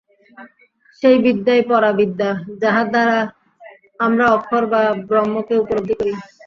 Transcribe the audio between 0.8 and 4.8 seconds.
সেই বিদ্যাই পরা বিদ্যা, যাহা দ্বারা আমরা অক্ষর